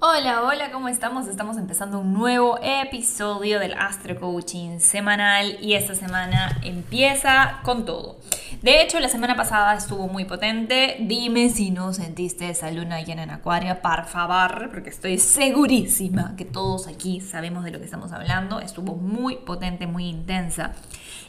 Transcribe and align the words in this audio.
Hola, 0.00 0.42
hola, 0.42 0.70
¿cómo 0.70 0.88
estamos? 0.88 1.26
Estamos 1.26 1.56
empezando 1.56 1.98
un 1.98 2.14
nuevo 2.14 2.56
episodio 2.62 3.58
del 3.58 3.74
Astro 3.74 4.14
Coaching 4.20 4.78
semanal 4.78 5.58
y 5.60 5.74
esta 5.74 5.96
semana 5.96 6.56
empieza 6.62 7.58
con 7.64 7.84
todo. 7.84 8.16
De 8.62 8.80
hecho, 8.80 9.00
la 9.00 9.08
semana 9.08 9.34
pasada 9.34 9.74
estuvo 9.74 10.06
muy 10.06 10.24
potente. 10.24 10.98
Dime 11.00 11.48
si 11.48 11.72
no 11.72 11.92
sentiste 11.92 12.48
esa 12.48 12.70
luna 12.70 13.00
llena 13.00 13.24
en 13.24 13.30
Acuario, 13.30 13.76
por 13.82 14.04
favor, 14.04 14.70
porque 14.70 14.90
estoy 14.90 15.18
segurísima 15.18 16.36
que 16.36 16.44
todos 16.44 16.86
aquí 16.86 17.20
sabemos 17.20 17.64
de 17.64 17.72
lo 17.72 17.80
que 17.80 17.86
estamos 17.86 18.12
hablando. 18.12 18.60
Estuvo 18.60 18.94
muy 18.94 19.34
potente, 19.38 19.88
muy 19.88 20.06
intensa. 20.06 20.74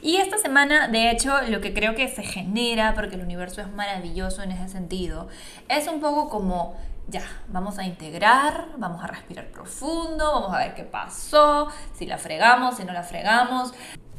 Y 0.03 0.17
esta 0.17 0.37
semana, 0.37 0.87
de 0.89 1.09
hecho, 1.09 1.41
lo 1.49 1.59
que 1.59 1.73
creo 1.73 1.95
que 1.95 2.07
se 2.07 2.21
genera, 2.21 2.93
porque 2.93 3.15
el 3.15 3.23
universo 3.23 3.61
es 3.61 3.71
maravilloso 3.71 4.43
en 4.43 4.51
ese 4.51 4.69
sentido, 4.69 5.27
es 5.69 5.87
un 5.87 5.99
poco 6.01 6.29
como 6.29 6.77
ya, 7.09 7.23
vamos 7.47 7.79
a 7.79 7.83
integrar, 7.83 8.67
vamos 8.77 9.03
a 9.03 9.07
respirar 9.07 9.47
profundo, 9.47 10.31
vamos 10.31 10.53
a 10.53 10.59
ver 10.59 10.75
qué 10.75 10.83
pasó, 10.83 11.67
si 11.93 12.05
la 12.05 12.17
fregamos, 12.17 12.77
si 12.77 12.83
no 12.83 12.93
la 12.93 13.03
fregamos. 13.03 13.73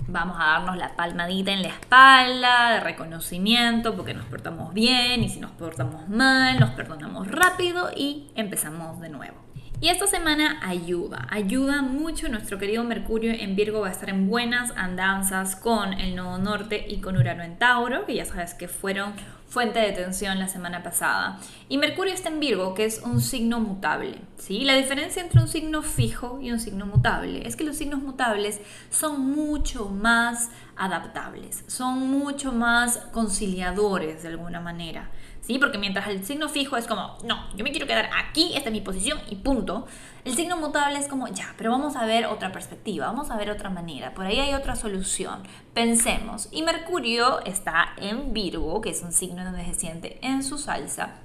Vamos 0.09 0.39
a 0.41 0.45
darnos 0.45 0.77
la 0.77 0.97
palmadita 0.97 1.53
en 1.53 1.63
la 1.63 1.69
espalda 1.69 2.73
de 2.73 2.81
reconocimiento 2.81 3.95
porque 3.95 4.13
nos 4.13 4.25
portamos 4.25 4.75
bien 4.75 5.23
y 5.23 5.29
si 5.29 5.39
nos 5.39 5.53
portamos 5.53 6.09
mal, 6.09 6.59
nos 6.59 6.71
perdonamos 6.71 7.29
rápido 7.29 7.91
y 7.95 8.29
empezamos 8.35 8.99
de 9.01 9.11
nuevo. 9.11 9.50
Y 9.83 9.89
esta 9.89 10.07
semana 10.07 10.61
ayuda, 10.63 11.27
ayuda 11.31 11.81
mucho. 11.81 12.29
Nuestro 12.29 12.59
querido 12.59 12.85
Mercurio 12.85 13.33
en 13.33 13.57
Virgo 13.57 13.81
va 13.81 13.89
a 13.89 13.93
estar 13.93 14.11
en 14.11 14.29
buenas 14.29 14.73
andanzas 14.77 15.57
con 15.57 15.95
el 15.95 16.15
Nodo 16.15 16.37
Norte 16.37 16.85
y 16.87 16.99
con 17.01 17.17
Urano 17.17 17.43
en 17.43 17.59
Tauro, 17.59 18.05
que 18.05 18.15
ya 18.15 18.27
sabes 18.27 18.53
que 18.53 18.69
fueron 18.69 19.15
fuente 19.49 19.81
de 19.81 19.93
tensión 19.93 20.39
la 20.39 20.49
semana 20.49 20.83
pasada. 20.83 21.39
Y 21.71 21.79
Mercurio 21.79 22.13
está 22.13 22.29
en 22.29 22.41
Virgo, 22.41 22.75
que 22.75 22.85
es 22.85 23.01
un 23.03 23.23
signo 23.23 23.59
mutable. 23.59 24.19
¿sí? 24.37 24.65
La 24.65 24.75
diferencia 24.75 25.23
entre 25.23 25.41
un 25.41 25.49
signo 25.49 25.81
fijo 25.81 26.39
y 26.43 26.53
un 26.53 26.61
signo 26.61 26.85
mutable 26.85 27.49
es 27.49 27.57
que 27.57 27.65
los 27.65 27.77
signos 27.77 28.03
mutables 28.03 28.61
son 28.91 29.31
mucho 29.31 29.89
más 29.89 30.51
adaptables, 30.77 31.65
son 31.69 32.11
mucho 32.11 32.53
más 32.53 32.99
conciliadores 33.13 34.23
de 34.23 34.29
alguna 34.29 34.61
manera. 34.61 35.09
¿Sí? 35.51 35.59
Porque 35.59 35.79
mientras 35.79 36.07
el 36.07 36.25
signo 36.25 36.49
fijo 36.49 36.77
es 36.77 36.87
como, 36.87 37.19
no, 37.25 37.45
yo 37.57 37.65
me 37.65 37.73
quiero 37.73 37.89
quedar 37.89 38.09
aquí, 38.17 38.53
esta 38.55 38.69
es 38.69 38.73
mi 38.73 38.83
posición 38.83 39.19
y 39.29 39.35
punto. 39.35 39.85
El 40.25 40.37
signo 40.37 40.57
mutable 40.57 40.97
es 40.97 41.09
como, 41.09 41.27
ya, 41.27 41.55
pero 41.59 41.73
vamos 41.73 41.97
a 41.97 42.07
ver 42.07 42.27
otra 42.27 42.53
perspectiva, 42.53 43.07
vamos 43.07 43.33
a 43.33 43.37
ver 43.37 43.51
otra 43.51 43.69
manera, 43.69 44.15
por 44.15 44.27
ahí 44.27 44.39
hay 44.39 44.55
otra 44.55 44.77
solución, 44.77 45.43
pensemos. 45.75 46.47
Y 46.53 46.63
Mercurio 46.63 47.45
está 47.45 47.95
en 47.97 48.33
Virgo, 48.33 48.81
que 48.81 48.91
es 48.91 49.03
un 49.03 49.11
signo 49.11 49.43
donde 49.43 49.65
se 49.65 49.75
siente 49.75 50.21
en 50.23 50.45
su 50.45 50.57
salsa. 50.57 51.17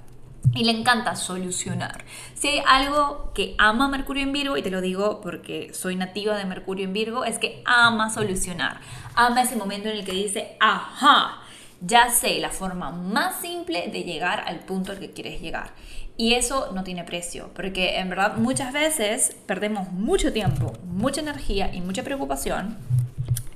Y 0.54 0.64
le 0.64 0.72
encanta 0.72 1.14
solucionar. 1.14 2.04
Si 2.34 2.48
hay 2.48 2.62
algo 2.66 3.30
que 3.32 3.54
ama 3.58 3.86
Mercurio 3.86 4.24
en 4.24 4.32
Virgo, 4.32 4.56
y 4.56 4.62
te 4.62 4.72
lo 4.72 4.80
digo 4.80 5.20
porque 5.20 5.72
soy 5.72 5.94
nativa 5.94 6.36
de 6.36 6.46
Mercurio 6.46 6.84
en 6.84 6.92
Virgo, 6.92 7.24
es 7.24 7.38
que 7.38 7.62
ama 7.64 8.10
solucionar. 8.10 8.80
Ama 9.14 9.42
ese 9.42 9.54
momento 9.54 9.88
en 9.88 9.98
el 9.98 10.04
que 10.04 10.12
dice, 10.12 10.56
ajá, 10.58 11.42
ya 11.80 12.10
sé 12.10 12.38
la 12.40 12.50
forma 12.50 12.90
más 12.90 13.40
simple 13.40 13.88
de 13.88 14.02
llegar 14.02 14.44
al 14.46 14.60
punto 14.60 14.92
al 14.92 14.98
que 14.98 15.10
quieres 15.10 15.40
llegar. 15.40 15.70
Y 16.16 16.34
eso 16.34 16.72
no 16.72 16.82
tiene 16.82 17.04
precio, 17.04 17.50
porque 17.54 17.98
en 17.98 18.08
verdad 18.08 18.36
muchas 18.36 18.72
veces 18.72 19.36
perdemos 19.46 19.92
mucho 19.92 20.32
tiempo, 20.32 20.72
mucha 20.84 21.20
energía 21.20 21.74
y 21.74 21.82
mucha 21.82 22.02
preocupación 22.02 22.78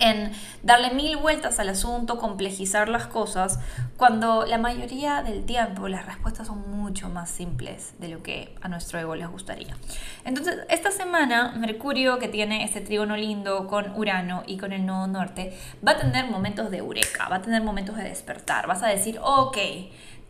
en 0.01 0.33
darle 0.63 0.91
mil 0.91 1.17
vueltas 1.17 1.61
al 1.61 1.69
asunto, 1.69 2.19
complejizar 2.19 2.89
las 2.89 3.07
cosas, 3.07 3.61
cuando 3.97 4.47
la 4.47 4.59
mayoría 4.59 5.23
del 5.23 5.45
tiempo 5.45 5.89
las 5.89 6.07
respuestas 6.07 6.47
son 6.47 6.71
mucho 6.71 7.09
más 7.09 7.31
simples 7.31 7.95
de 7.99 8.09
lo 8.09 8.23
que 8.23 8.55
a 8.61 8.69
nuestro 8.69 8.99
ego 8.99 9.15
les 9.15 9.29
gustaría. 9.29 9.77
Entonces, 10.25 10.59
esta 10.69 10.91
semana, 10.91 11.53
Mercurio, 11.57 12.19
que 12.19 12.29
tiene 12.29 12.65
este 12.65 12.81
trígono 12.81 13.17
lindo 13.17 13.67
con 13.67 13.93
Urano 13.97 14.43
y 14.47 14.59
con 14.59 14.73
el 14.73 14.87
nodo 14.87 15.07
norte, 15.07 15.57
va 15.87 15.93
a 15.93 15.99
tener 15.99 16.31
momentos 16.31 16.71
de 16.71 16.79
eureka, 16.79 17.29
va 17.29 17.37
a 17.37 17.43
tener 17.43 17.63
momentos 17.63 17.97
de 17.97 18.05
despertar. 18.05 18.67
Vas 18.67 18.83
a 18.83 18.89
decir, 18.89 19.19
ok, 19.23 19.59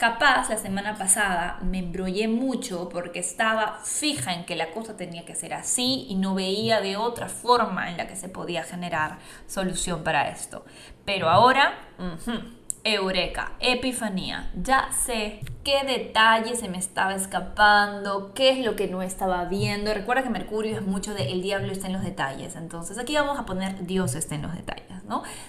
Capaz 0.00 0.48
la 0.48 0.56
semana 0.56 0.96
pasada 0.96 1.58
me 1.60 1.78
embrollé 1.78 2.26
mucho 2.26 2.88
porque 2.88 3.18
estaba 3.18 3.80
fija 3.84 4.32
en 4.32 4.46
que 4.46 4.56
la 4.56 4.70
cosa 4.70 4.96
tenía 4.96 5.26
que 5.26 5.34
ser 5.34 5.52
así 5.52 6.06
y 6.08 6.14
no 6.14 6.34
veía 6.34 6.80
de 6.80 6.96
otra 6.96 7.28
forma 7.28 7.90
en 7.90 7.98
la 7.98 8.06
que 8.06 8.16
se 8.16 8.30
podía 8.30 8.62
generar 8.62 9.18
solución 9.46 10.02
para 10.02 10.30
esto. 10.30 10.64
Pero 11.04 11.28
ahora, 11.28 11.74
eureka, 12.82 13.52
epifanía, 13.60 14.50
ya 14.54 14.90
sé 14.90 15.40
qué 15.64 15.84
detalle 15.84 16.56
se 16.56 16.70
me 16.70 16.78
estaba 16.78 17.14
escapando, 17.14 18.32
qué 18.32 18.58
es 18.58 18.64
lo 18.64 18.76
que 18.76 18.88
no 18.88 19.02
estaba 19.02 19.44
viendo. 19.44 19.92
Recuerda 19.92 20.22
que 20.22 20.30
Mercurio 20.30 20.78
es 20.78 20.82
mucho 20.82 21.12
de 21.12 21.30
el 21.30 21.42
diablo 21.42 21.72
está 21.72 21.88
en 21.88 21.92
los 21.92 22.02
detalles, 22.02 22.56
entonces 22.56 22.96
aquí 22.96 23.16
vamos 23.16 23.38
a 23.38 23.44
poner 23.44 23.84
Dios 23.84 24.14
está 24.14 24.34
en 24.34 24.40
los 24.40 24.54
detalles. 24.54 24.89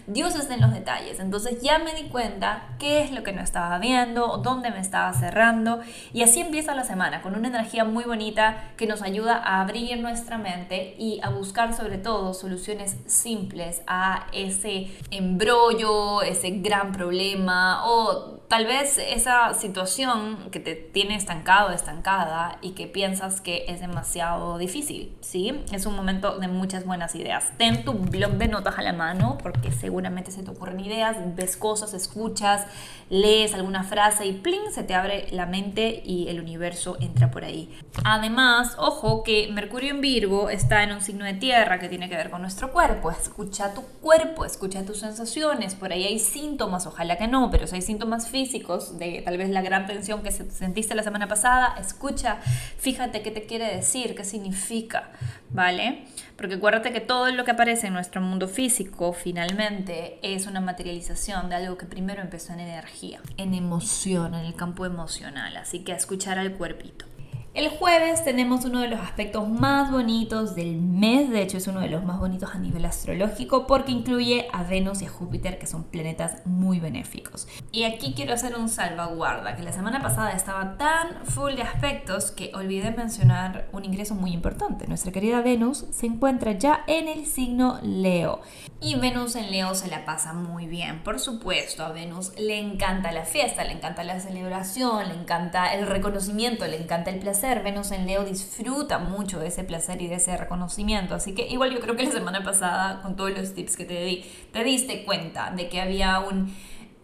Dios 0.07 0.35
está 0.35 0.53
en 0.53 0.61
los 0.61 0.73
detalles. 0.73 1.19
Entonces 1.19 1.61
ya 1.61 1.79
me 1.79 1.93
di 1.93 2.09
cuenta 2.09 2.63
qué 2.79 3.03
es 3.03 3.11
lo 3.11 3.23
que 3.23 3.33
no 3.33 3.41
estaba 3.41 3.77
viendo, 3.79 4.37
dónde 4.37 4.71
me 4.71 4.79
estaba 4.79 5.13
cerrando. 5.13 5.79
Y 6.13 6.23
así 6.23 6.39
empieza 6.41 6.75
la 6.75 6.83
semana, 6.83 7.21
con 7.21 7.35
una 7.35 7.47
energía 7.47 7.83
muy 7.83 8.03
bonita 8.03 8.71
que 8.77 8.87
nos 8.87 9.01
ayuda 9.01 9.37
a 9.37 9.61
abrir 9.61 9.99
nuestra 9.99 10.37
mente 10.37 10.95
y 10.97 11.19
a 11.23 11.29
buscar 11.29 11.75
sobre 11.75 11.97
todo 11.97 12.33
soluciones 12.33 12.97
simples 13.05 13.81
a 13.87 14.27
ese 14.33 14.87
embrollo, 15.11 16.21
ese 16.21 16.51
gran 16.51 16.91
problema 16.91 17.85
o 17.85 18.41
tal 18.47 18.65
vez 18.65 18.97
esa 18.97 19.53
situación 19.53 20.49
que 20.51 20.59
te 20.59 20.75
tiene 20.75 21.15
estancado, 21.15 21.69
estancada 21.71 22.57
y 22.61 22.71
que 22.71 22.85
piensas 22.85 23.39
que 23.39 23.63
es 23.69 23.79
demasiado 23.79 24.57
difícil, 24.57 25.15
¿sí? 25.21 25.63
Es 25.71 25.85
un 25.85 25.95
momento 25.95 26.37
de 26.37 26.49
muchas 26.49 26.85
buenas 26.85 27.15
ideas. 27.15 27.53
Ten 27.57 27.85
tu 27.85 27.93
blog 27.93 28.33
de 28.33 28.49
notas 28.49 28.77
a 28.77 28.81
la 28.81 28.91
mano 28.91 29.37
porque 29.51 29.71
seguramente 29.71 30.31
se 30.31 30.43
te 30.43 30.51
ocurren 30.51 30.79
ideas, 30.79 31.17
ves 31.35 31.57
cosas, 31.57 31.93
escuchas, 31.93 32.65
lees 33.09 33.53
alguna 33.53 33.83
frase 33.83 34.25
y 34.25 34.33
plin, 34.33 34.71
se 34.71 34.83
te 34.83 34.93
abre 34.93 35.27
la 35.31 35.45
mente 35.45 36.01
y 36.05 36.29
el 36.29 36.39
universo 36.39 36.97
entra 37.01 37.31
por 37.31 37.43
ahí. 37.43 37.77
Además, 38.05 38.75
ojo 38.77 39.23
que 39.23 39.49
Mercurio 39.51 39.91
en 39.91 39.99
Virgo 40.01 40.49
está 40.49 40.83
en 40.83 40.93
un 40.93 41.01
signo 41.01 41.25
de 41.25 41.33
tierra 41.33 41.79
que 41.79 41.89
tiene 41.89 42.07
que 42.07 42.15
ver 42.15 42.29
con 42.29 42.41
nuestro 42.41 42.71
cuerpo. 42.71 43.11
Escucha 43.11 43.73
tu 43.73 43.81
cuerpo, 44.01 44.45
escucha 44.45 44.85
tus 44.85 44.99
sensaciones, 44.99 45.75
por 45.75 45.91
ahí 45.91 46.05
hay 46.05 46.19
síntomas, 46.19 46.87
ojalá 46.87 47.17
que 47.17 47.27
no, 47.27 47.51
pero 47.51 47.67
si 47.67 47.75
hay 47.75 47.81
síntomas 47.81 48.29
físicos, 48.29 48.97
de 48.97 49.21
tal 49.25 49.37
vez 49.37 49.49
la 49.49 49.61
gran 49.61 49.85
tensión 49.85 50.23
que 50.23 50.31
sentiste 50.31 50.95
la 50.95 51.03
semana 51.03 51.27
pasada, 51.27 51.75
escucha, 51.79 52.37
fíjate 52.77 53.21
qué 53.21 53.31
te 53.31 53.45
quiere 53.45 53.75
decir, 53.75 54.15
qué 54.15 54.23
significa, 54.23 55.11
¿vale? 55.53 56.05
Porque 56.35 56.55
acuérdate 56.55 56.91
que 56.91 57.01
todo 57.01 57.31
lo 57.31 57.45
que 57.45 57.51
aparece 57.51 57.87
en 57.87 57.93
nuestro 57.93 58.21
mundo 58.21 58.47
físico 58.47 59.13
finalmente 59.13 60.19
es 60.23 60.47
una 60.47 60.61
materialización 60.61 61.49
de 61.49 61.55
algo 61.55 61.77
que 61.77 61.85
primero 61.85 62.21
empezó 62.21 62.53
en 62.53 62.61
energía, 62.61 63.21
en 63.37 63.53
emoción, 63.53 64.33
en 64.33 64.45
el 64.45 64.55
campo 64.55 64.85
emocional, 64.85 65.55
así 65.57 65.79
que 65.79 65.93
a 65.93 65.95
escuchar 65.95 66.39
al 66.39 66.53
cuerpito. 66.53 67.05
El 67.53 67.67
jueves 67.67 68.23
tenemos 68.23 68.63
uno 68.63 68.79
de 68.79 68.87
los 68.87 69.01
aspectos 69.01 69.45
más 69.49 69.91
bonitos 69.91 70.55
del 70.55 70.77
mes, 70.77 71.29
de 71.29 71.41
hecho 71.41 71.57
es 71.57 71.67
uno 71.67 71.81
de 71.81 71.89
los 71.89 72.01
más 72.05 72.17
bonitos 72.17 72.55
a 72.55 72.57
nivel 72.57 72.85
astrológico 72.85 73.67
porque 73.67 73.91
incluye 73.91 74.47
a 74.53 74.63
Venus 74.63 75.01
y 75.01 75.05
a 75.05 75.09
Júpiter 75.09 75.59
que 75.59 75.67
son 75.67 75.83
planetas 75.83 76.45
muy 76.45 76.79
benéficos. 76.79 77.49
Y 77.73 77.83
aquí 77.83 78.13
quiero 78.15 78.33
hacer 78.33 78.55
un 78.55 78.69
salvaguarda, 78.69 79.57
que 79.57 79.63
la 79.63 79.73
semana 79.73 80.01
pasada 80.01 80.31
estaba 80.31 80.77
tan 80.77 81.25
full 81.25 81.55
de 81.55 81.63
aspectos 81.63 82.31
que 82.31 82.53
olvidé 82.55 82.91
mencionar 82.91 83.67
un 83.73 83.83
ingreso 83.83 84.15
muy 84.15 84.31
importante. 84.31 84.87
Nuestra 84.87 85.11
querida 85.11 85.41
Venus 85.41 85.87
se 85.91 86.05
encuentra 86.05 86.53
ya 86.53 86.85
en 86.87 87.09
el 87.09 87.25
signo 87.25 87.79
Leo. 87.83 88.39
Y 88.79 88.95
Venus 88.95 89.35
en 89.35 89.51
Leo 89.51 89.75
se 89.75 89.89
la 89.89 90.05
pasa 90.05 90.31
muy 90.31 90.67
bien, 90.67 91.03
por 91.03 91.19
supuesto, 91.19 91.83
a 91.83 91.91
Venus 91.91 92.31
le 92.37 92.59
encanta 92.59 93.11
la 93.11 93.25
fiesta, 93.25 93.65
le 93.65 93.73
encanta 93.73 94.05
la 94.05 94.21
celebración, 94.21 95.09
le 95.09 95.15
encanta 95.15 95.73
el 95.73 95.85
reconocimiento, 95.85 96.65
le 96.65 96.81
encanta 96.81 97.11
el 97.11 97.19
placer 97.19 97.40
Venus 97.41 97.91
en 97.91 98.05
Leo 98.05 98.23
disfruta 98.23 98.99
mucho 98.99 99.39
de 99.39 99.47
ese 99.47 99.63
placer 99.63 100.01
y 100.01 100.07
de 100.07 100.15
ese 100.15 100.37
reconocimiento. 100.37 101.15
Así 101.15 101.33
que 101.33 101.47
igual 101.47 101.71
yo 101.71 101.79
creo 101.79 101.95
que 101.95 102.03
la 102.03 102.11
semana 102.11 102.43
pasada, 102.43 103.01
con 103.01 103.15
todos 103.15 103.31
los 103.31 103.53
tips 103.53 103.77
que 103.77 103.85
te 103.85 104.03
di, 104.03 104.25
te 104.51 104.63
diste 104.63 105.03
cuenta 105.03 105.51
de 105.51 105.67
que 105.67 105.81
había 105.81 106.19
un 106.19 106.53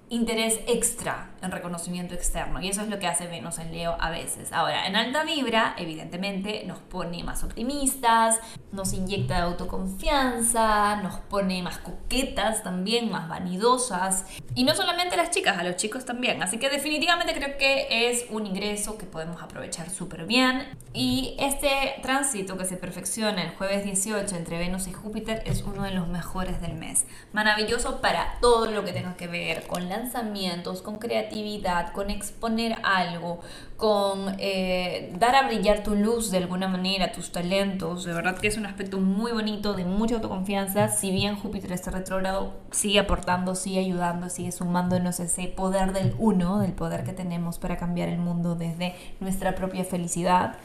interés 0.10 0.60
extra 0.68 1.32
en 1.42 1.52
reconocimiento 1.52 2.14
externo 2.14 2.62
y 2.62 2.70
eso 2.70 2.82
es 2.82 2.88
lo 2.88 2.98
que 2.98 3.08
hace 3.08 3.28
Venus 3.28 3.60
en 3.60 3.72
Leo 3.72 3.96
a 4.00 4.10
veces. 4.10 4.52
Ahora, 4.54 4.88
en 4.88 4.96
alta 4.96 5.24
vibra, 5.24 5.76
evidentemente, 5.78 6.64
nos 6.66 6.80
pone 6.80 7.24
más 7.24 7.44
optimistas, 7.44 8.40
nos 8.72 8.94
inyecta 8.94 9.44
autoconfianza, 9.44 10.98
nos 10.98 11.16
pone 11.16 11.62
más 11.62 11.78
coquetas 11.80 12.64
también, 12.64 13.12
más 13.12 13.28
vanidosas 13.28 14.26
y 14.56 14.64
no 14.64 14.76
solamente 14.76 15.16
a 15.16 15.18
las 15.18 15.32
chicas, 15.32 15.58
a 15.58 15.64
los 15.64 15.76
chicos 15.76 16.06
también. 16.06 16.42
Así 16.42 16.58
que 16.58 16.70
definitivamente 16.70 17.34
creo 17.34 17.58
que 17.58 18.10
es 18.10 18.26
un 18.30 18.46
ingreso 18.46 18.98
que 18.98 19.06
podemos 19.06 19.42
aprovechar 19.42 19.90
súper 19.90 20.26
bien 20.26 20.68
y 20.94 21.36
este 21.40 21.96
tránsito 22.02 22.58
que 22.58 22.66
se 22.66 22.78
perfecciona 22.78 23.44
el 23.44 23.56
jueves 23.56 23.84
18 23.84 24.36
entre 24.36 24.58
Venus 24.58 24.88
y 24.88 24.94
Júpiter 24.94 25.44
es 25.46 25.62
uno 25.64 25.84
de 25.84 25.92
los 25.92 26.08
mejores 26.08 26.62
del 26.62 26.74
mes. 26.74 27.06
Maravilloso 27.34 28.02
para 28.02 28.40
todo 28.42 28.72
lo 28.72 28.84
que 28.84 28.94
tenga 28.94 29.16
que 29.16 29.28
ver 29.28 29.68
con 29.68 29.90
lanzamientos, 29.98 30.82
con 30.82 30.98
creatividad, 30.98 31.92
con 31.92 32.10
exponer 32.10 32.78
algo, 32.84 33.40
con 33.78 34.36
eh, 34.40 35.14
dar 35.20 35.36
a 35.36 35.48
brillar 35.48 35.84
tu 35.84 35.96
luz 35.96 36.32
de 36.32 36.38
alguna 36.38 36.68
manera, 36.68 37.12
tus 37.12 37.32
talentos. 37.32 38.06
De 38.06 38.14
verdad 38.14 38.38
que 38.38 38.48
es 38.48 38.58
un 38.58 38.66
aspecto 38.66 39.00
muy 39.00 39.32
bonito, 39.32 39.74
de 39.74 39.86
mucha 39.86 40.16
autoconfianza. 40.16 40.90
Si 40.90 41.12
bien 41.12 41.36
Júpiter 41.36 41.72
está 41.72 41.92
retrógrado, 41.92 42.54
sigue 42.72 43.00
aportando, 43.00 43.56
sigue 43.56 43.80
ayudando, 43.80 44.30
sigue 44.30 44.52
sumándonos 44.52 45.20
ese 45.20 45.48
poder 45.48 45.94
del 45.94 46.16
uno, 46.18 46.60
del 46.60 46.74
poder 46.74 47.04
que 47.04 47.14
tenemos 47.14 47.60
para 47.60 47.78
cambiar 47.78 48.10
el 48.10 48.20
mundo 48.20 48.56
desde 48.56 48.96
nuestra 49.20 49.56
propia 49.56 49.84
felicidad. 49.84 50.58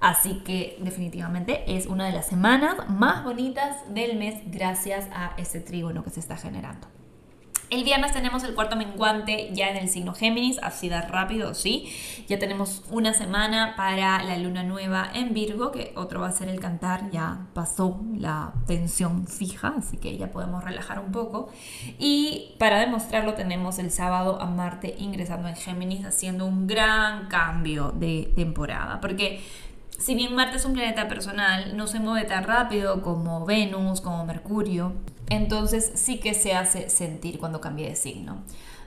Así 0.00 0.40
que 0.44 0.78
definitivamente 0.80 1.64
es 1.76 1.86
una 1.86 2.06
de 2.06 2.12
las 2.12 2.26
semanas 2.26 2.76
más 2.88 3.24
bonitas 3.24 3.76
del 3.94 4.18
mes 4.18 4.40
gracias 4.46 5.06
a 5.12 5.34
ese 5.36 5.60
trígono 5.60 6.02
que 6.02 6.10
se 6.10 6.20
está 6.20 6.36
generando. 6.36 7.01
El 7.72 7.84
viernes 7.84 8.12
tenemos 8.12 8.44
el 8.44 8.54
cuarto 8.54 8.76
menguante 8.76 9.48
ya 9.54 9.70
en 9.70 9.78
el 9.78 9.88
signo 9.88 10.12
Géminis, 10.12 10.58
así 10.62 10.90
de 10.90 11.00
rápido, 11.00 11.54
sí. 11.54 11.90
Ya 12.28 12.38
tenemos 12.38 12.84
una 12.90 13.14
semana 13.14 13.72
para 13.78 14.22
la 14.22 14.36
luna 14.36 14.62
nueva 14.62 15.08
en 15.14 15.32
Virgo, 15.32 15.72
que 15.72 15.94
otro 15.96 16.20
va 16.20 16.28
a 16.28 16.32
ser 16.32 16.50
el 16.50 16.60
cantar, 16.60 17.10
ya 17.10 17.46
pasó 17.54 17.98
la 18.14 18.52
tensión 18.66 19.26
fija, 19.26 19.72
así 19.78 19.96
que 19.96 20.18
ya 20.18 20.30
podemos 20.30 20.62
relajar 20.62 20.98
un 20.98 21.12
poco. 21.12 21.48
Y 21.98 22.56
para 22.58 22.78
demostrarlo 22.78 23.32
tenemos 23.32 23.78
el 23.78 23.90
sábado 23.90 24.38
a 24.38 24.44
Marte 24.44 24.94
ingresando 24.98 25.48
en 25.48 25.56
Géminis, 25.56 26.04
haciendo 26.04 26.44
un 26.44 26.66
gran 26.66 27.28
cambio 27.28 27.90
de 27.92 28.34
temporada, 28.36 29.00
porque 29.00 29.40
si 30.02 30.16
bien 30.16 30.34
Marte 30.34 30.56
es 30.56 30.64
un 30.64 30.72
planeta 30.72 31.06
personal, 31.06 31.76
no 31.76 31.86
se 31.86 32.00
mueve 32.00 32.26
tan 32.26 32.42
rápido 32.42 33.02
como 33.02 33.46
Venus, 33.46 34.00
como 34.00 34.26
Mercurio, 34.26 34.94
entonces 35.30 35.92
sí 35.94 36.18
que 36.18 36.34
se 36.34 36.54
hace 36.54 36.90
sentir 36.90 37.38
cuando 37.38 37.60
cambia 37.60 37.88
de 37.88 37.94
signo. 37.94 38.42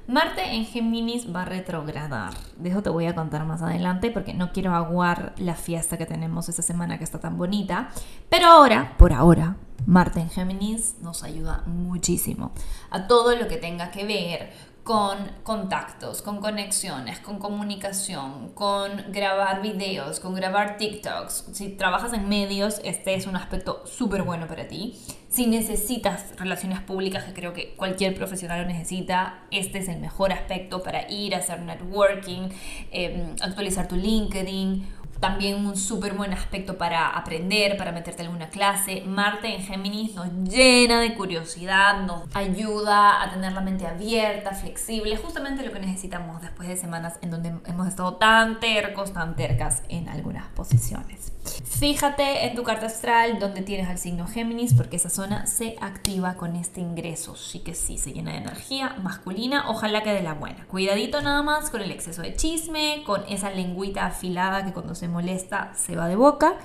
Marte 0.07 0.43
en 0.53 0.65
Géminis 0.65 1.33
va 1.33 1.43
a 1.43 1.45
retrogradar. 1.45 2.33
De 2.57 2.69
eso 2.69 2.83
te 2.83 2.89
voy 2.89 3.05
a 3.05 3.15
contar 3.15 3.45
más 3.45 3.61
adelante 3.61 4.11
porque 4.11 4.33
no 4.33 4.51
quiero 4.51 4.75
aguar 4.75 5.33
la 5.37 5.55
fiesta 5.55 5.97
que 5.97 6.05
tenemos 6.05 6.49
esta 6.49 6.61
semana 6.61 6.97
que 6.97 7.05
está 7.05 7.19
tan 7.19 7.37
bonita. 7.37 7.89
Pero 8.29 8.47
ahora, 8.47 8.95
por 8.97 9.13
ahora, 9.13 9.55
Marte 9.85 10.19
en 10.19 10.29
Géminis 10.29 10.97
nos 11.01 11.23
ayuda 11.23 11.63
muchísimo 11.65 12.51
a 12.91 13.07
todo 13.07 13.37
lo 13.37 13.47
que 13.47 13.55
tenga 13.55 13.89
que 13.89 14.05
ver 14.05 14.51
con 14.85 15.17
contactos, 15.41 16.21
con 16.21 16.39
conexiones, 16.39 17.17
con 17.19 17.39
comunicación, 17.39 18.49
con 18.53 19.11
grabar 19.11 19.63
videos, 19.63 20.19
con 20.19 20.35
grabar 20.35 20.77
TikToks. 20.77 21.45
Si 21.53 21.69
trabajas 21.69 22.13
en 22.13 22.29
medios, 22.29 22.81
este 22.83 23.15
es 23.15 23.25
un 23.25 23.35
aspecto 23.35 23.81
súper 23.87 24.21
bueno 24.21 24.45
para 24.45 24.67
ti. 24.67 24.95
Si 25.27 25.47
necesitas 25.47 26.37
relaciones 26.37 26.81
públicas, 26.81 27.23
que 27.23 27.33
creo 27.33 27.51
que 27.51 27.73
cualquier 27.75 28.13
profesional 28.13 28.61
lo 28.61 28.67
necesita, 28.67 29.39
este 29.49 29.79
es 29.79 29.89
el 29.89 29.99
mejor 29.99 30.31
aspecto 30.31 30.83
para 30.83 31.09
ir 31.11 31.33
a 31.33 31.39
hacer 31.39 31.61
networking, 31.61 32.49
eh, 32.91 33.33
actualizar 33.41 33.87
tu 33.87 33.95
LinkedIn 33.95 34.87
también 35.19 35.65
un 35.65 35.77
súper 35.77 36.13
buen 36.13 36.33
aspecto 36.33 36.77
para 36.77 37.09
aprender, 37.09 37.77
para 37.77 37.91
meterte 37.91 38.21
en 38.21 38.27
alguna 38.27 38.49
clase. 38.49 39.03
Marte 39.05 39.53
en 39.55 39.61
Géminis 39.61 40.15
nos 40.15 40.31
llena 40.43 40.99
de 40.99 41.13
curiosidad, 41.15 42.01
nos 42.01 42.23
ayuda 42.33 43.21
a 43.21 43.31
tener 43.31 43.53
la 43.53 43.61
mente 43.61 43.87
abierta, 43.87 44.53
flexible, 44.53 45.17
justamente 45.17 45.65
lo 45.65 45.71
que 45.71 45.79
necesitamos 45.79 46.41
después 46.41 46.67
de 46.67 46.77
semanas 46.77 47.19
en 47.21 47.31
donde 47.31 47.53
hemos 47.65 47.87
estado 47.87 48.15
tan 48.15 48.59
tercos, 48.59 49.13
tan 49.13 49.35
tercas 49.35 49.83
en 49.89 50.09
algunas 50.09 50.47
posiciones. 50.49 51.31
Fíjate 51.63 52.45
en 52.45 52.55
tu 52.55 52.63
carta 52.63 52.87
astral 52.87 53.39
donde 53.39 53.61
tienes 53.61 53.89
al 53.89 53.97
signo 53.97 54.27
Géminis 54.27 54.73
porque 54.73 54.95
esa 54.95 55.09
zona 55.09 55.45
se 55.45 55.75
activa 55.81 56.35
con 56.35 56.55
este 56.55 56.81
ingreso. 56.81 57.35
Sí 57.35 57.59
que 57.59 57.75
sí, 57.75 57.97
se 57.97 58.13
llena 58.13 58.31
de 58.31 58.37
energía 58.37 58.95
masculina, 59.03 59.69
ojalá 59.69 60.01
que 60.01 60.11
de 60.11 60.23
la 60.23 60.33
buena. 60.33 60.65
Cuidadito 60.65 61.21
nada 61.21 61.43
más 61.43 61.69
con 61.69 61.81
el 61.81 61.91
exceso 61.91 62.21
de 62.21 62.33
chisme, 62.33 63.03
con 63.05 63.23
esa 63.29 63.51
lengüita 63.51 64.05
afilada 64.05 64.65
que 64.65 64.73
cuando 64.73 64.95
se 64.95 65.04
molesta 65.07 65.73
se 65.75 65.95
va 65.95 66.07
de 66.07 66.15
boca. 66.15 66.55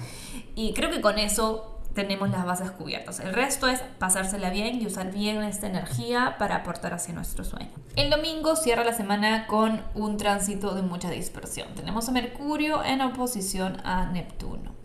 Y 0.55 0.73
creo 0.75 0.91
que 0.91 1.01
con 1.01 1.19
eso 1.19 1.81
tenemos 1.95 2.31
las 2.31 2.45
bases 2.45 2.71
cubiertas. 2.71 3.21
El 3.21 3.33
resto 3.33 3.67
es 3.67 3.81
pasársela 3.99 4.51
bien 4.51 4.81
y 4.81 4.87
usar 4.87 5.13
bien 5.13 5.43
esta 5.43 5.67
energía 5.67 6.37
para 6.39 6.57
aportar 6.57 6.95
hacia 6.95 7.15
nuestro 7.15 7.45
sueño. 7.45 7.71
El 7.97 8.11
domingo 8.11 8.57
cierra 8.57 8.85
la 8.85 8.93
semana 8.93 9.47
con 9.47 9.83
un 9.95 10.17
tránsito 10.17 10.75
de 10.75 10.83
mucha 10.83 11.11
dispersión. 11.11 11.69
Tenemos 11.75 12.09
a 12.09 12.13
Mercurio 12.13 12.85
en 12.85 13.01
oposición 13.01 13.81
a 13.85 14.07
Neptuno. 14.07 14.80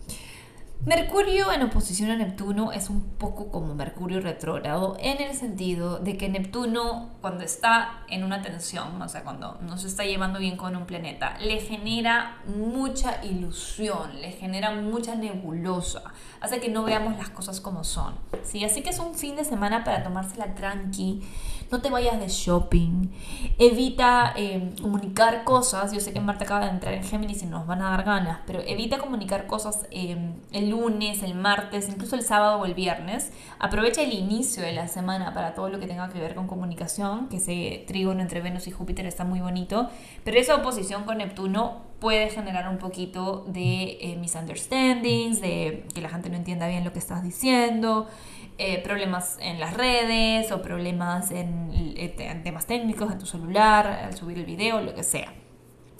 Mercurio 0.84 1.52
en 1.52 1.64
oposición 1.64 2.12
a 2.12 2.16
Neptuno 2.16 2.72
es 2.72 2.92
un 2.92 3.02
poco 3.02 3.50
como 3.50 3.74
Mercurio 3.74 4.22
retrógrado 4.22 4.96
en 5.00 5.20
el 5.20 5.34
sentido 5.36 5.98
de 5.98 6.16
que 6.16 6.30
Neptuno 6.30 7.10
cuando 7.22 7.44
está 7.44 8.04
en 8.08 8.24
una 8.24 8.44
tensión, 8.44 9.02
o 9.02 9.10
sea, 9.10 9.24
cuando 9.24 9.58
no 9.62 9.80
se 9.80 9.88
está 9.88 10.04
llevando 10.04 10.38
bien 10.38 10.58
con 10.58 10.76
un 10.76 10.86
planeta, 10.86 11.40
le 11.40 11.60
genera 11.60 12.38
mucha 12.46 13.26
ilusión, 13.26 14.22
le 14.22 14.32
genera 14.32 14.72
mucha 14.72 15.16
nebulosa, 15.16 16.04
hace 16.40 16.60
que 16.60 16.70
no 16.70 16.84
veamos 16.84 17.18
las 17.18 17.30
cosas 17.30 17.62
como 17.62 17.84
son. 17.84 18.14
¿sí? 18.44 18.64
Así 18.64 18.84
que 18.84 18.92
es 18.92 19.00
un 19.00 19.16
fin 19.16 19.36
de 19.36 19.44
semana 19.44 19.84
para 19.84 20.04
tomársela 20.04 20.54
tranqui, 20.54 21.24
no 21.72 21.82
te 21.82 21.90
vayas 21.90 22.20
de 22.20 22.28
shopping, 22.28 23.10
evita 23.58 24.34
eh, 24.36 24.74
comunicar 24.82 25.44
cosas, 25.44 25.92
yo 25.92 26.00
sé 26.00 26.14
que 26.14 26.20
Marta 26.20 26.46
acaba 26.46 26.66
de 26.66 26.72
entrar 26.72 26.94
en 26.94 27.04
Géminis 27.04 27.44
y 27.44 27.46
nos 27.46 27.66
van 27.68 27.82
a 27.82 27.90
dar 27.90 28.04
ganas, 28.04 28.40
pero 28.46 28.62
evita 28.66 28.98
comunicar 28.98 29.48
cosas 29.48 29.86
eh, 29.92 30.34
el 30.52 30.70
lunes, 30.70 31.24
el 31.24 31.36
martes, 31.36 31.90
incluso 31.90 32.16
el 32.16 32.22
sábado 32.24 32.60
o 32.60 32.66
el 32.66 32.74
viernes, 32.74 33.32
aprovecha 33.60 34.02
el 34.02 34.14
inicio 34.14 34.64
de 34.64 34.74
la 34.74 34.88
semana 34.88 35.34
para 35.34 35.54
todo 35.54 35.70
lo 35.70 35.80
que 35.80 35.88
tenga 35.88 36.10
que 36.10 36.20
ver 36.20 36.36
con 36.36 36.48
comunicación, 36.48 37.28
que 37.30 37.38
ese 37.38 37.84
trígono 37.88 38.22
entre 38.22 38.42
Venus 38.42 38.68
y 38.68 38.72
Júpiter 38.72 39.06
está 39.06 39.24
muy 39.24 39.40
bonito, 39.40 39.90
pero 40.24 40.40
esa 40.40 40.56
oposición 40.56 41.04
con 41.04 41.18
Neptuno 41.18 41.96
puede 42.00 42.30
generar 42.30 42.70
un 42.70 42.78
poquito 42.78 43.46
de 43.48 43.98
eh, 44.02 44.18
misunderstandings, 44.20 45.42
de 45.42 45.86
que 45.94 46.02
la 46.02 46.10
gente 46.10 46.30
no 46.30 46.36
entienda 46.36 46.68
bien 46.68 46.84
lo 46.84 46.94
que 46.94 47.00
estás 47.00 47.24
diciendo, 47.24 48.08
eh, 48.58 48.82
problemas 48.84 49.38
en 49.42 49.60
las 49.60 49.74
redes 49.74 50.52
o 50.52 50.62
problemas 50.62 51.32
en, 51.32 51.72
en 51.98 52.44
temas 52.44 52.66
técnicos 52.66 53.12
en 53.12 53.20
tu 53.20 53.26
celular, 53.26 53.88
al 53.88 54.16
subir 54.16 54.38
el 54.38 54.46
video, 54.46 54.82
lo 54.82 54.94
que 54.94 55.04
sea. 55.04 55.34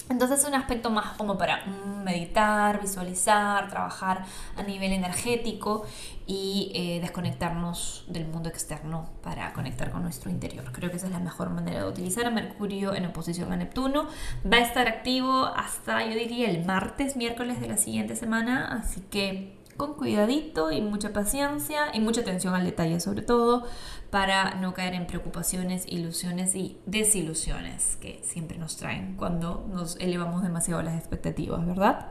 Entonces 0.08 0.42
es 0.42 0.46
un 0.46 0.54
aspecto 0.54 0.92
más 0.92 1.18
como 1.18 1.38
para 1.38 1.66
mm, 1.66 2.04
meditar, 2.04 2.80
visualizar, 2.80 3.70
trabajar 3.70 4.26
a 4.56 4.62
nivel 4.62 4.92
energético 4.92 5.86
y 6.28 6.72
eh, 6.76 7.00
desconectarnos 7.02 8.06
del 8.08 8.28
mundo 8.28 8.50
externo 8.50 9.10
para 9.24 9.52
conectar 9.54 9.90
con 9.92 10.04
nuestro 10.04 10.30
interior. 10.30 10.72
Creo 10.72 10.92
que 10.92 10.98
esa 10.98 11.08
es 11.08 11.12
la 11.12 11.20
mejor 11.20 11.50
manera 11.50 11.84
de 11.84 11.90
utilizar 11.90 12.26
a 12.26 12.30
Mercurio 12.30 12.94
en 12.94 13.08
oposición 13.08 13.52
a 13.52 13.58
Neptuno. 13.58 14.08
Va 14.52 14.58
a 14.58 14.62
estar 14.62 14.88
activo 14.88 15.46
hasta, 15.56 16.06
yo 16.06 16.14
diría, 16.14 16.52
el 16.52 16.64
martes, 16.66 17.16
miércoles 17.16 17.60
de 17.60 17.68
la 17.68 17.78
siguiente 17.78 18.16
semana, 18.16 18.80
así 18.80 19.02
que 19.02 19.58
con 19.78 19.94
cuidadito 19.96 20.72
y 20.72 20.82
mucha 20.82 21.14
paciencia 21.14 21.88
y 21.94 22.00
mucha 22.00 22.22
atención 22.22 22.56
al 22.56 22.64
detalle 22.64 23.00
sobre 23.00 23.22
todo 23.22 23.66
para 24.10 24.56
no 24.56 24.74
caer 24.74 24.94
en 24.94 25.08
preocupaciones, 25.08 25.86
ilusiones 25.88 26.56
y 26.56 26.78
desilusiones 26.86 27.98
que 28.02 28.22
siempre 28.24 28.58
nos 28.58 28.78
traen 28.78 29.16
cuando 29.18 29.66
nos 29.70 29.98
elevamos 29.98 30.42
demasiado 30.44 30.82
las 30.82 30.98
expectativas, 30.98 31.66
¿verdad? 31.66 32.08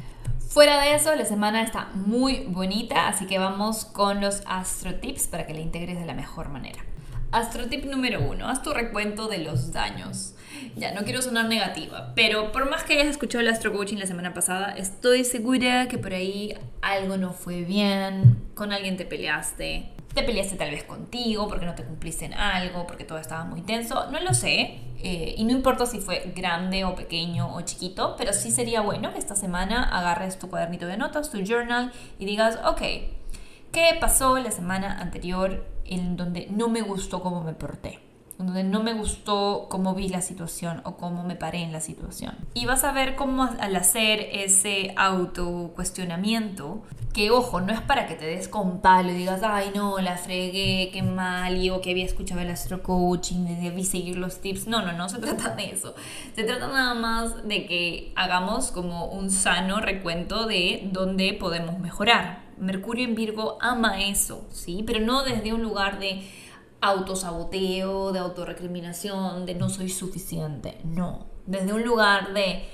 Fuera 0.49 0.81
de 0.81 0.95
eso, 0.95 1.15
la 1.15 1.25
semana 1.25 1.63
está 1.63 1.89
muy 1.95 2.45
bonita, 2.47 3.09
así 3.09 3.27
que 3.27 3.39
vamos 3.39 3.85
con 3.85 4.21
los 4.21 4.43
astro 4.47 4.95
tips 4.97 5.27
para 5.27 5.47
que 5.47 5.55
la 5.55 5.61
integres 5.61 5.99
de 5.99 6.07
la 6.07 6.15
mejor 6.15 6.49
manera. 6.49 6.81
Astro 7.35 7.67
tip 7.67 7.85
número 7.87 8.21
uno, 8.21 8.49
haz 8.49 8.63
tu 8.63 8.73
recuento 8.73 9.27
de 9.27 9.39
los 9.39 9.73
daños. 9.73 10.35
Ya, 10.77 10.95
no 10.95 11.03
quiero 11.03 11.21
sonar 11.21 11.47
negativa, 11.47 12.13
pero 12.15 12.53
por 12.53 12.71
más 12.71 12.85
que 12.85 12.93
hayas 12.93 13.09
escuchado 13.09 13.43
el 13.43 13.49
Astro 13.49 13.73
Coaching 13.73 13.97
la 13.97 14.07
semana 14.07 14.33
pasada, 14.33 14.73
estoy 14.77 15.25
segura 15.25 15.89
que 15.89 15.99
por 15.99 16.15
ahí 16.15 16.55
algo 16.81 17.17
no 17.17 17.33
fue 17.33 17.63
bien, 17.63 18.41
con 18.55 18.73
alguien 18.73 18.97
te 18.97 19.05
peleaste, 19.05 19.91
te 20.15 20.23
peleaste 20.23 20.55
tal 20.55 20.71
vez 20.71 20.85
contigo 20.85 21.49
porque 21.49 21.67
no 21.67 21.75
te 21.75 21.83
cumpliste 21.83 22.25
en 22.25 22.35
algo, 22.35 22.87
porque 22.87 23.03
todo 23.03 23.19
estaba 23.19 23.45
muy 23.45 23.63
tenso, 23.63 24.09
no 24.13 24.21
lo 24.21 24.33
sé. 24.33 24.79
Eh, 25.03 25.35
y 25.37 25.43
no 25.43 25.51
importa 25.51 25.87
si 25.87 25.99
fue 25.99 26.33
grande 26.37 26.85
o 26.85 26.95
pequeño 26.95 27.53
o 27.53 27.61
chiquito, 27.63 28.15
pero 28.17 28.33
sí 28.33 28.53
sería 28.53 28.81
bueno 28.81 29.13
que 29.13 29.19
esta 29.19 29.35
semana 29.35 29.83
agarres 29.83 30.39
tu 30.39 30.49
cuadernito 30.49 30.87
de 30.87 30.97
notas, 30.97 31.33
tu 31.33 31.45
journal 31.45 31.93
y 32.21 32.27
digas, 32.27 32.61
ok, 32.65 32.81
¿qué 33.75 33.99
pasó 34.01 34.39
la 34.39 34.53
semana 34.53 35.01
anterior 35.01 35.67
en 35.85 36.17
donde 36.17 36.47
no 36.49 36.69
me 36.69 36.81
gustó 36.81 37.21
cómo 37.21 37.43
me 37.43 37.55
porté? 37.55 38.04
Donde 38.39 38.65
no 38.65 38.83
me 38.83 38.95
gustó 38.95 39.67
cómo 39.71 39.95
vi 39.95 40.09
la 40.09 40.21
situación 40.21 40.81
o 40.85 40.97
cómo 40.97 41.23
me 41.23 41.37
paré 41.37 41.63
en 41.63 41.73
la 41.73 41.81
situación. 41.81 42.37
Y 42.55 42.67
vas 42.67 42.85
a 42.85 42.93
ver 42.93 43.15
cómo 43.15 43.45
al 43.45 43.77
hacer 43.77 44.29
ese 44.33 44.93
autocuestionamiento, 44.97 46.83
que 47.13 47.31
ojo, 47.31 47.61
no 47.61 47.73
es 47.73 47.81
para 47.81 48.09
que 48.09 48.17
te 48.17 48.27
des 48.27 48.49
con 48.49 48.81
palo 48.81 49.13
y 49.13 49.15
digas, 49.15 49.41
ay 49.45 49.71
no, 49.73 49.99
la 50.01 50.17
fregué, 50.17 50.91
qué 50.93 51.03
mal, 51.03 51.57
y 51.57 51.71
o 51.71 51.81
que 51.81 51.93
había 51.93 52.05
escuchado 52.05 52.41
el 52.41 52.51
astro 52.51 52.83
coaching, 52.83 53.45
debí 53.63 53.85
seguir 53.85 54.19
los 54.19 54.41
tips. 54.41 54.67
No, 54.67 54.83
no, 54.83 54.93
no 54.93 55.09
se 55.09 55.19
trata 55.21 55.55
de 55.55 55.71
eso. 55.71 55.95
Se 56.35 56.43
trata 56.43 56.67
nada 56.67 56.95
más 56.95 57.47
de 57.47 57.67
que 57.67 58.13
hagamos 58.17 58.73
como 58.73 59.07
un 59.07 59.31
sano 59.31 59.81
recuento 59.81 60.47
de 60.47 60.89
dónde 60.91 61.35
podemos 61.35 61.79
mejorar. 61.79 62.43
Mercurio 62.59 63.05
en 63.05 63.15
Virgo 63.15 63.59
ama 63.61 64.01
eso, 64.01 64.47
¿sí? 64.51 64.83
Pero 64.87 65.01
no 65.01 65.23
desde 65.23 65.53
un 65.53 65.63
lugar 65.63 65.99
de 65.99 66.23
autosaboteo, 66.85 68.13
de 68.13 68.19
autorrecriminación, 68.19 69.47
de 69.47 69.55
no 69.55 69.69
soy 69.69 69.89
suficiente. 69.89 70.79
No, 70.85 71.27
desde 71.47 71.73
un 71.73 71.83
lugar 71.83 72.35
de 72.35 72.69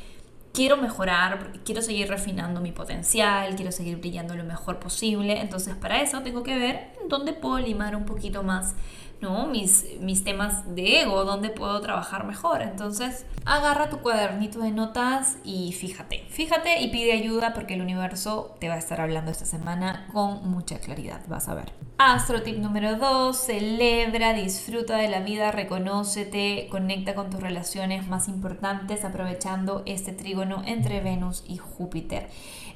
quiero 0.53 0.77
mejorar, 0.77 1.53
quiero 1.65 1.81
seguir 1.83 2.09
refinando 2.09 2.61
mi 2.61 2.73
potencial, 2.73 3.55
quiero 3.55 3.73
seguir 3.73 3.99
brillando 3.99 4.35
lo 4.35 4.45
mejor 4.45 4.79
posible. 4.79 5.41
Entonces 5.41 5.75
para 5.77 6.03
eso 6.03 6.23
tengo 6.23 6.43
que 6.43 6.59
ver 6.59 6.93
dónde 7.09 7.33
puedo 7.33 7.59
limar 7.59 7.95
un 7.95 8.05
poquito 8.05 8.43
más 8.43 8.75
¿no? 9.21 9.47
Mis, 9.47 9.85
mis 10.01 10.25
temas 10.25 10.75
de 10.75 11.03
ego, 11.03 11.25
dónde 11.25 11.51
puedo 11.51 11.81
trabajar 11.81 12.27
mejor. 12.27 12.63
Entonces, 12.63 13.27
agarra 13.45 13.91
tu 13.91 13.99
cuadernito 13.99 14.61
de 14.61 14.71
notas 14.71 15.37
y 15.45 15.73
fíjate, 15.73 16.25
fíjate 16.29 16.81
y 16.81 16.89
pide 16.89 17.13
ayuda 17.13 17.55
porque 17.55 17.75
el 17.75 17.83
universo 17.83 18.55
te 18.59 18.69
va 18.69 18.75
a 18.75 18.79
estar 18.79 19.01
hablando 19.01 19.31
esta 19.31 19.45
semana 19.45 20.09
con 20.13 20.49
mucha 20.51 20.79
claridad, 20.79 21.21
vas 21.29 21.49
a 21.49 21.55
ver. 21.55 21.73
Astro 21.99 22.43
tip 22.43 22.57
número 22.57 22.97
2, 22.97 23.37
celebra, 23.37 24.33
disfruta 24.33 24.97
de 24.97 25.09
la 25.09 25.21
vida, 25.21 25.53
reconócete, 25.53 26.67
conecta 26.71 27.15
con 27.15 27.29
tus 27.29 27.41
relaciones 27.41 28.09
más 28.09 28.27
importantes 28.27 29.05
aprovechando 29.05 29.83
este 29.85 30.13
trígono 30.13 30.63
entre 30.65 31.03
Venus 31.03 31.45
y 31.47 31.59
Júpiter. 31.59 32.31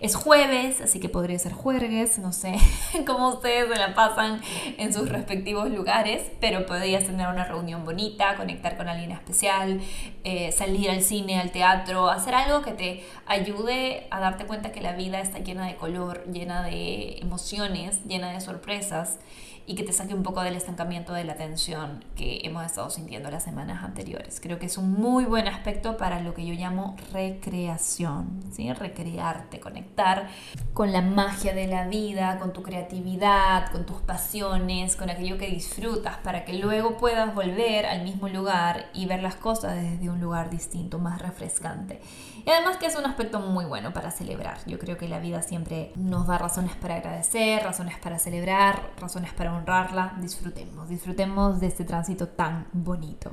Es 0.04 0.16
jueves, 0.16 0.82
así 0.82 1.00
que 1.00 1.08
podría 1.08 1.38
ser 1.38 1.54
jueves, 1.54 2.18
no 2.18 2.34
sé 2.34 2.56
cómo 3.06 3.30
ustedes 3.30 3.72
se 3.72 3.78
la 3.78 3.94
pasan 3.94 4.42
en 4.76 4.92
sus 4.92 5.08
respectivos 5.08 5.70
lugares, 5.70 6.30
pero 6.42 6.66
podrías 6.66 7.06
tener 7.06 7.26
una 7.26 7.44
reunión 7.44 7.86
bonita, 7.86 8.36
conectar 8.36 8.76
con 8.76 8.86
alguien 8.86 9.12
especial, 9.12 9.80
eh, 10.22 10.52
salir 10.52 10.90
al 10.90 11.00
cine, 11.00 11.40
al 11.40 11.52
teatro, 11.52 12.10
hacer 12.10 12.34
algo 12.34 12.60
que 12.60 12.72
te 12.72 13.02
ayude 13.24 14.06
a 14.10 14.20
darte 14.20 14.44
cuenta 14.44 14.72
que 14.72 14.82
la 14.82 14.92
vida 14.92 15.22
está 15.22 15.38
llena 15.38 15.66
de 15.66 15.76
color, 15.76 16.22
llena 16.30 16.62
de 16.62 17.16
emociones, 17.20 18.04
llena 18.04 18.30
de 18.30 18.42
sorpresas 18.42 19.20
y 19.66 19.74
que 19.74 19.82
te 19.82 19.92
saque 19.92 20.14
un 20.14 20.22
poco 20.22 20.42
del 20.42 20.54
estancamiento 20.54 21.12
de 21.12 21.24
la 21.24 21.36
tensión 21.36 22.04
que 22.16 22.40
hemos 22.44 22.64
estado 22.64 22.90
sintiendo 22.90 23.30
las 23.30 23.44
semanas 23.44 23.82
anteriores. 23.82 24.40
Creo 24.40 24.58
que 24.58 24.66
es 24.66 24.76
un 24.76 24.92
muy 24.92 25.24
buen 25.24 25.48
aspecto 25.48 25.96
para 25.96 26.20
lo 26.20 26.34
que 26.34 26.46
yo 26.46 26.54
llamo 26.54 26.96
recreación, 27.12 28.40
¿sí? 28.52 28.72
recrearte, 28.72 29.60
conectar 29.60 30.28
con 30.74 30.92
la 30.92 31.02
magia 31.02 31.54
de 31.54 31.68
la 31.68 31.86
vida, 31.86 32.40
con 32.40 32.52
tu 32.52 32.64
creatividad, 32.64 33.70
con 33.70 33.86
tus 33.86 33.98
pasiones, 34.02 34.96
con 34.96 35.08
aquello 35.08 35.38
que 35.38 35.46
disfrutas, 35.46 36.16
para 36.18 36.44
que 36.44 36.54
luego 36.54 36.96
puedas 36.96 37.32
volver 37.32 37.86
al 37.86 38.02
mismo 38.02 38.28
lugar 38.28 38.90
y 38.92 39.06
ver 39.06 39.22
las 39.22 39.36
cosas 39.36 39.76
desde 39.76 40.10
un 40.10 40.20
lugar 40.20 40.50
distinto, 40.50 40.98
más 40.98 41.22
refrescante. 41.22 42.00
Y 42.44 42.50
además 42.50 42.76
que 42.78 42.86
es 42.86 42.96
un 42.96 43.06
aspecto 43.06 43.38
muy 43.38 43.64
bueno 43.64 43.92
para 43.92 44.10
celebrar. 44.10 44.58
Yo 44.66 44.80
creo 44.80 44.98
que 44.98 45.08
la 45.08 45.20
vida 45.20 45.42
siempre 45.42 45.92
nos 45.94 46.26
da 46.26 46.38
razones 46.38 46.74
para 46.74 46.96
agradecer, 46.96 47.62
razones 47.62 47.96
para 47.98 48.18
celebrar, 48.18 48.90
razones 49.00 49.32
para 49.32 49.54
honrarla. 49.54 50.14
Disfrutemos, 50.20 50.88
disfrutemos 50.88 51.60
de 51.60 51.68
este 51.68 51.84
tránsito 51.84 52.26
tan 52.26 52.66
bonito. 52.72 53.32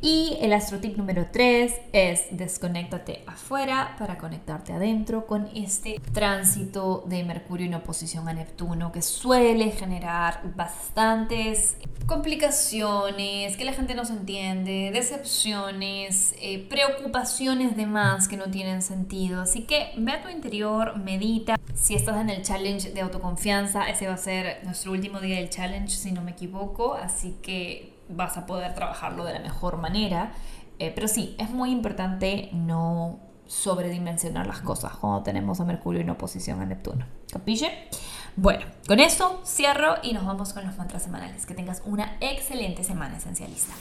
Y 0.00 0.38
el 0.40 0.52
astrotip 0.52 0.96
número 0.96 1.26
3 1.30 1.72
es 1.92 2.24
desconéctate 2.30 3.22
afuera 3.26 3.96
para 3.98 4.18
conectarte 4.18 4.72
adentro 4.72 5.26
con 5.26 5.48
este 5.54 6.00
tránsito 6.12 7.04
de 7.06 7.24
Mercurio 7.24 7.66
en 7.66 7.74
oposición 7.74 8.28
a 8.28 8.32
Neptuno 8.32 8.92
que 8.92 9.02
suele 9.02 9.70
generar 9.72 10.40
bastantes 10.56 11.76
complicaciones, 12.06 13.56
que 13.56 13.64
la 13.64 13.72
gente 13.72 13.94
no 13.94 14.04
se 14.04 14.14
entiende, 14.14 14.90
decepciones, 14.92 16.34
eh, 16.40 16.66
preocupaciones 16.68 17.76
de 17.76 17.86
más 17.86 18.26
que 18.26 18.36
no 18.36 18.50
tienen 18.50 18.82
sentido. 18.82 19.42
Así 19.42 19.62
que 19.62 19.92
ve 19.96 20.12
a 20.12 20.22
tu 20.22 20.28
interior, 20.28 20.96
medita. 20.98 21.56
Si 21.74 21.94
estás 21.94 22.20
en 22.20 22.30
el 22.30 22.42
challenge 22.42 22.90
de 22.92 23.00
autoconfianza, 23.00 23.88
ese 23.88 24.06
va 24.06 24.14
a 24.14 24.18
ser 24.18 24.60
nuestro 24.64 24.92
último 24.92 25.20
día 25.20 25.36
del 25.36 25.50
challenge, 25.50 25.96
si 25.96 26.12
no 26.12 26.22
me 26.22 26.32
equivoco. 26.32 26.94
Así 26.94 27.36
que 27.42 27.99
vas 28.10 28.36
a 28.36 28.46
poder 28.46 28.74
trabajarlo 28.74 29.24
de 29.24 29.34
la 29.34 29.40
mejor 29.40 29.76
manera. 29.76 30.32
Eh, 30.78 30.92
pero 30.94 31.08
sí, 31.08 31.36
es 31.38 31.50
muy 31.50 31.70
importante 31.70 32.50
no 32.52 33.20
sobredimensionar 33.46 34.46
las 34.46 34.60
cosas 34.60 34.96
cuando 34.96 35.22
tenemos 35.22 35.60
a 35.60 35.64
Mercurio 35.64 36.00
en 36.00 36.10
oposición 36.10 36.60
a 36.60 36.66
Neptuno. 36.66 37.04
¿Capiche? 37.32 37.88
Bueno, 38.36 38.64
con 38.86 39.00
esto 39.00 39.42
cierro 39.44 39.96
y 40.02 40.12
nos 40.12 40.24
vamos 40.24 40.52
con 40.52 40.64
los 40.64 40.76
mantras 40.78 41.02
semanales. 41.02 41.46
Que 41.46 41.54
tengas 41.54 41.82
una 41.84 42.16
excelente 42.20 42.84
semana 42.84 43.16
esencialista. 43.16 43.74